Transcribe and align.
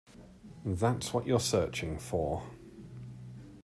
That's 0.65 1.13
what 1.13 1.27
you're 1.27 1.39
searching 1.39 1.99
for. 1.99 2.41